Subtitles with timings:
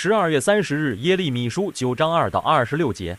[0.00, 3.18] 十二月三十日，耶利米书九章二到二十六节。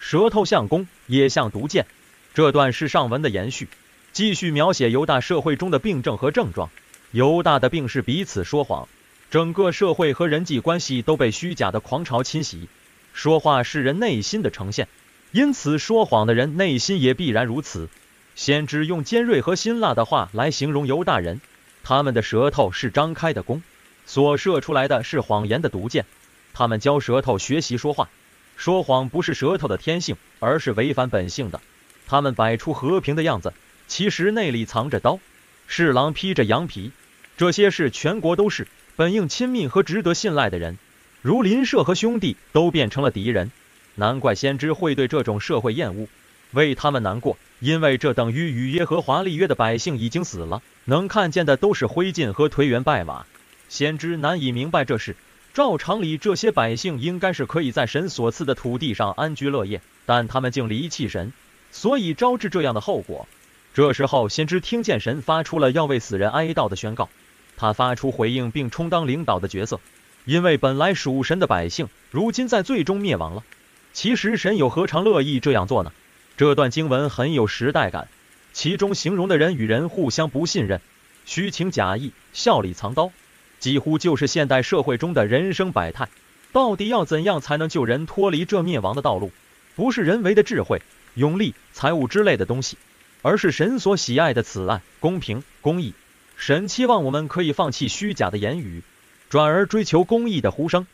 [0.00, 1.86] 舌头像弓，也像毒箭。
[2.34, 3.68] 这段是上文的延续，
[4.10, 6.68] 继续描写犹大社会中的病症和症状。
[7.12, 8.88] 犹大的病是彼此说谎，
[9.30, 12.68] 整个社会和人际关系都被虚假的狂潮侵袭。
[13.14, 14.88] 说话是人内心的呈现，
[15.30, 17.88] 因此说谎的人内心也必然如此。
[18.34, 21.40] 先知用尖锐和辛辣的话来形容犹大人，
[21.84, 23.62] 他们的舌头是张开的弓，
[24.10, 26.04] 所射出来的是谎言的毒箭。
[26.52, 28.08] 他们教舌头学习说话，
[28.56, 31.60] 说谎不是舌头的天性，而是违反本性的。
[32.08, 33.52] 他们摆出和平的样子，
[33.86, 35.20] 其实内里藏着刀，
[35.68, 36.90] 是狼披着羊皮。
[37.36, 40.76] 这些事全国都是本应亲密和值得信赖的人，
[41.22, 43.52] 如邻舍和兄弟都变成了敌人。
[43.94, 46.08] 难怪先知会对这种社会厌恶，
[46.50, 47.38] 为他们难过。
[47.60, 53.24] 因为这等于与耶和华立约的百姓已经死了，能看见的都是灰烬和颓垣败瓦。
[53.70, 55.14] 先知难以明白这事。
[55.54, 61.32] 照常理，这些百姓应该是可以在神所赐的土地上安居乐业，但他们竟离弃神，
[61.70, 63.28] 所以招致这样的后果。
[63.72, 67.08] 这时候，先知听见神发出了要为死人哀悼的宣告，
[67.56, 69.78] 他发出回应，并充当领导的角色，
[70.24, 73.44] 因为本来属神的百姓，如今在最终灭亡了。
[73.92, 75.92] 其实神又何尝乐意这样做呢？
[76.36, 78.08] 这段经文很有时代感，
[78.52, 80.80] 其中形容的人与人互相不信任，
[81.24, 83.12] 虚情假意，笑里藏刀，
[83.60, 86.08] 几乎就是现代社会中的人生百态。
[86.52, 89.30] 到底要怎样才能救人脱离这灭亡的道路？
[89.76, 90.82] 不是人为的智慧、
[91.14, 92.76] 勇力、财物之类的东西，
[93.22, 95.94] 而是神所喜爱的此案、公平、公义。
[96.36, 98.82] 神期望我们可以放弃虚假的言语，
[99.28, 100.86] 转而追求公义的呼声。